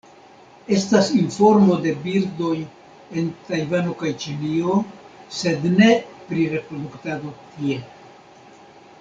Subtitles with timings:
[0.75, 2.55] Estas informo de birdoj
[3.21, 4.79] en Tajvano kaj Ĉinio,
[5.43, 5.91] sed ne
[6.31, 7.79] pri reproduktado tie.